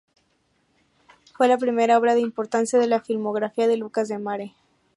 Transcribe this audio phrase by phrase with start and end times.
[1.37, 4.55] Fue la primera obra de importancia en la filmografía de Lucas Demare.